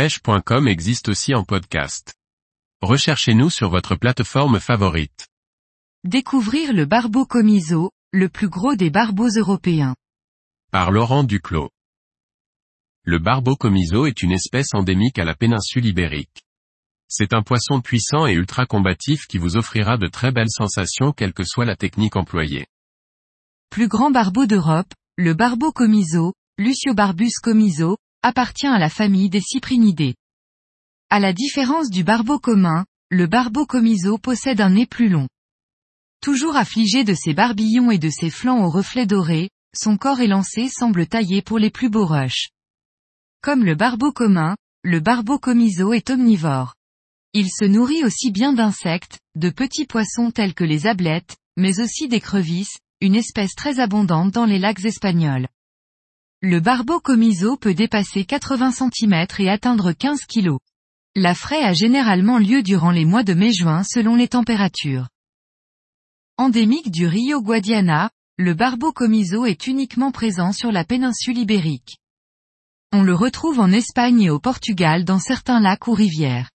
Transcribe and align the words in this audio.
pêche.com 0.00 0.66
existe 0.66 1.10
aussi 1.10 1.34
en 1.34 1.44
podcast. 1.44 2.14
Recherchez-nous 2.80 3.50
sur 3.50 3.68
votre 3.68 3.96
plateforme 3.96 4.58
favorite. 4.58 5.28
Découvrir 6.04 6.72
le 6.72 6.86
barbeau 6.86 7.26
comiso, 7.26 7.90
le 8.10 8.30
plus 8.30 8.48
gros 8.48 8.76
des 8.76 8.88
barbeaux 8.88 9.28
européens. 9.28 9.94
Par 10.72 10.90
Laurent 10.90 11.22
Duclos. 11.22 11.68
Le 13.04 13.18
barbeau 13.18 13.56
comiso 13.56 14.06
est 14.06 14.22
une 14.22 14.32
espèce 14.32 14.72
endémique 14.72 15.18
à 15.18 15.26
la 15.26 15.34
péninsule 15.34 15.84
ibérique. 15.84 16.44
C'est 17.06 17.34
un 17.34 17.42
poisson 17.42 17.82
puissant 17.82 18.26
et 18.26 18.32
ultra 18.32 18.64
combatif 18.64 19.26
qui 19.26 19.36
vous 19.36 19.58
offrira 19.58 19.98
de 19.98 20.06
très 20.06 20.32
belles 20.32 20.48
sensations 20.48 21.12
quelle 21.12 21.34
que 21.34 21.44
soit 21.44 21.66
la 21.66 21.76
technique 21.76 22.16
employée. 22.16 22.66
Plus 23.68 23.88
grand 23.88 24.10
barbeau 24.10 24.46
d'Europe, 24.46 24.94
le 25.18 25.34
barbeau 25.34 25.72
comiso, 25.72 26.32
Luciobarbus 26.56 27.34
comiso, 27.42 27.98
appartient 28.22 28.66
à 28.66 28.78
la 28.78 28.88
famille 28.88 29.30
des 29.30 29.40
cyprinidés. 29.40 30.14
À 31.10 31.20
la 31.20 31.32
différence 31.32 31.90
du 31.90 32.04
barbeau 32.04 32.38
commun, 32.38 32.84
le 33.10 33.26
barbeau 33.26 33.66
comiso 33.66 34.18
possède 34.18 34.60
un 34.60 34.70
nez 34.70 34.86
plus 34.86 35.08
long. 35.08 35.28
Toujours 36.22 36.56
affligé 36.56 37.02
de 37.02 37.14
ses 37.14 37.34
barbillons 37.34 37.90
et 37.90 37.98
de 37.98 38.10
ses 38.10 38.30
flancs 38.30 38.62
aux 38.64 38.70
reflets 38.70 39.06
dorés, 39.06 39.50
son 39.74 39.96
corps 39.96 40.20
élancé 40.20 40.68
semble 40.68 41.06
taillé 41.06 41.42
pour 41.42 41.58
les 41.58 41.70
plus 41.70 41.88
beaux 41.88 42.06
rushs. 42.06 42.50
Comme 43.42 43.64
le 43.64 43.74
barbeau 43.74 44.12
commun, 44.12 44.56
le 44.82 45.00
barbeau 45.00 45.38
comiso 45.38 45.92
est 45.92 46.10
omnivore. 46.10 46.74
Il 47.32 47.48
se 47.50 47.64
nourrit 47.64 48.04
aussi 48.04 48.30
bien 48.30 48.52
d'insectes, 48.52 49.18
de 49.34 49.50
petits 49.50 49.86
poissons 49.86 50.30
tels 50.30 50.54
que 50.54 50.64
les 50.64 50.86
ablettes, 50.86 51.36
mais 51.56 51.80
aussi 51.80 52.08
d'écrevisses, 52.08 52.78
une 53.00 53.14
espèce 53.14 53.54
très 53.54 53.80
abondante 53.80 54.30
dans 54.32 54.46
les 54.46 54.58
lacs 54.58 54.84
espagnols. 54.84 55.48
Le 56.42 56.58
barbeau 56.58 57.00
comiso 57.00 57.58
peut 57.58 57.74
dépasser 57.74 58.24
80 58.24 58.70
cm 58.72 59.26
et 59.40 59.50
atteindre 59.50 59.92
15 59.92 60.20
kg. 60.24 60.56
La 61.14 61.34
fraie 61.34 61.62
a 61.62 61.74
généralement 61.74 62.38
lieu 62.38 62.62
durant 62.62 62.92
les 62.92 63.04
mois 63.04 63.24
de 63.24 63.34
mai-juin 63.34 63.82
selon 63.84 64.16
les 64.16 64.28
températures. 64.28 65.08
Endémique 66.38 66.90
du 66.90 67.06
Rio 67.06 67.42
Guadiana, 67.42 68.10
le 68.38 68.54
barbeau 68.54 68.90
comiso 68.90 69.44
est 69.44 69.66
uniquement 69.66 70.12
présent 70.12 70.52
sur 70.52 70.72
la 70.72 70.82
péninsule 70.82 71.36
ibérique. 71.36 71.98
On 72.90 73.02
le 73.02 73.14
retrouve 73.14 73.60
en 73.60 73.70
Espagne 73.70 74.22
et 74.22 74.30
au 74.30 74.40
Portugal 74.40 75.04
dans 75.04 75.18
certains 75.18 75.60
lacs 75.60 75.88
ou 75.88 75.92
rivières. 75.92 76.48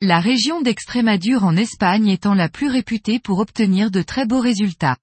La 0.00 0.18
région 0.18 0.60
d'Extrémadure 0.60 1.44
en 1.44 1.56
Espagne 1.56 2.08
étant 2.08 2.34
la 2.34 2.48
plus 2.48 2.68
réputée 2.68 3.20
pour 3.20 3.38
obtenir 3.38 3.92
de 3.92 4.02
très 4.02 4.26
beaux 4.26 4.40
résultats. 4.40 4.96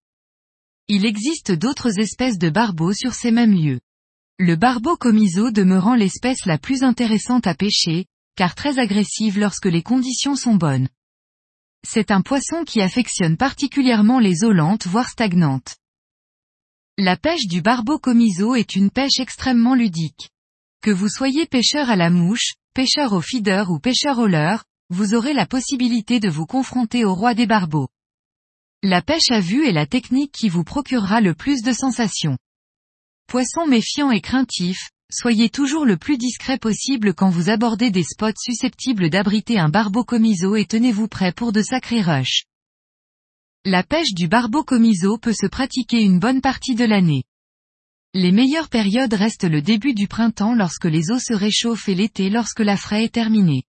Il 0.88 1.04
existe 1.04 1.52
d'autres 1.52 2.00
espèces 2.00 2.38
de 2.38 2.52
barbeaux 2.52 2.94
sur 2.94 3.16
ces 3.16 3.32
mêmes 3.32 3.56
lieux. 3.56 3.80
Le 4.38 4.56
barbeau 4.56 4.96
comiso 4.98 5.50
demeurant 5.50 5.96
l'espèce 5.96 6.46
la 6.46 6.60
plus 6.60 6.84
intéressante 6.84 7.48
à 7.48 7.56
pêcher, 7.56 8.06
car 8.36 8.54
très 8.54 8.78
agressive 8.78 9.40
lorsque 9.40 9.66
les 9.66 9.82
conditions 9.82 10.36
sont 10.36 10.54
bonnes. 10.54 10.88
C'est 11.88 12.12
un 12.12 12.22
poisson 12.22 12.64
qui 12.66 12.82
affectionne 12.82 13.36
particulièrement 13.36 14.20
les 14.20 14.44
eaux 14.44 14.52
lentes 14.52 14.86
voire 14.86 15.10
stagnantes. 15.10 15.76
La 17.00 17.18
pêche 17.18 17.48
du 17.48 17.64
barbeau 17.64 17.98
comiso 17.98 18.54
est 18.54 18.76
une 18.76 18.92
pêche 18.92 19.20
extrêmement 19.20 19.74
ludique. 19.74 20.30
Que 20.82 20.92
vous 20.92 21.10
soyez 21.10 21.48
pêcheur 21.48 21.90
à 21.90 21.96
la 21.96 22.12
mouche, 22.12 22.54
pêcheur 22.76 23.14
au 23.14 23.22
feeder 23.22 23.72
ou 23.72 23.80
pêcheur 23.80 24.20
au 24.20 24.28
leurre, 24.28 24.66
vous 24.92 25.16
aurez 25.16 25.34
la 25.34 25.48
possibilité 25.48 26.20
de 26.20 26.30
vous 26.30 26.46
confronter 26.46 27.06
au 27.06 27.16
roi 27.16 27.34
des 27.34 27.48
barbeaux. 27.48 27.88
La 28.88 29.02
pêche 29.02 29.32
à 29.32 29.40
vue 29.40 29.66
est 29.66 29.72
la 29.72 29.88
technique 29.88 30.32
qui 30.32 30.48
vous 30.48 30.64
procurera 30.64 31.20
le 31.20 31.34
plus 31.34 31.64
de 31.64 31.74
sensations. 31.74 32.38
Poisson 33.26 33.66
méfiant 33.66 34.12
et 34.12 34.22
craintif, 34.22 34.92
soyez 35.12 35.50
toujours 35.50 35.86
le 35.86 35.98
plus 35.98 36.20
discret 36.20 36.60
possible 36.60 37.16
quand 37.16 37.32
vous 37.32 37.50
abordez 37.50 37.90
des 37.90 38.04
spots 38.04 38.38
susceptibles 38.38 39.10
d'abriter 39.10 39.58
un 39.58 39.70
barbeau 39.70 40.04
comiso 40.04 40.56
et 40.56 40.68
tenez-vous 40.68 41.08
prêt 41.08 41.32
pour 41.32 41.52
de 41.52 41.64
sacrés 41.64 42.04
rushs. 42.04 42.46
La 43.66 43.82
pêche 43.82 44.14
du 44.14 44.28
barbeau 44.28 44.64
comiso 44.64 45.18
peut 45.18 45.34
se 45.34 45.48
pratiquer 45.48 46.04
une 46.04 46.20
bonne 46.20 46.42
partie 46.42 46.76
de 46.76 46.86
l'année. 46.86 47.24
Les 48.14 48.32
meilleures 48.32 48.70
périodes 48.70 49.16
restent 49.16 49.50
le 49.50 49.64
début 49.64 49.96
du 49.96 50.08
printemps 50.08 50.54
lorsque 50.54 50.86
les 50.86 51.10
eaux 51.10 51.18
se 51.18 51.34
réchauffent 51.34 51.90
et 51.90 51.96
l'été 51.96 52.30
lorsque 52.30 52.60
la 52.60 52.78
fraie 52.78 53.06
est 53.06 53.16
terminée. 53.16 53.64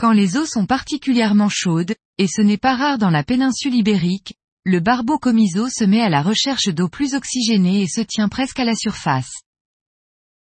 Quand 0.00 0.12
les 0.12 0.38
eaux 0.38 0.46
sont 0.46 0.64
particulièrement 0.64 1.50
chaudes, 1.50 1.94
et 2.16 2.26
ce 2.26 2.40
n'est 2.40 2.56
pas 2.56 2.74
rare 2.74 2.96
dans 2.96 3.10
la 3.10 3.22
péninsule 3.22 3.74
ibérique, 3.74 4.32
le 4.64 4.80
barbeau 4.80 5.18
comiso 5.18 5.68
se 5.68 5.84
met 5.84 6.00
à 6.00 6.08
la 6.08 6.22
recherche 6.22 6.68
d'eau 6.68 6.88
plus 6.88 7.12
oxygénée 7.12 7.82
et 7.82 7.86
se 7.86 8.00
tient 8.00 8.30
presque 8.30 8.58
à 8.58 8.64
la 8.64 8.74
surface. 8.74 9.42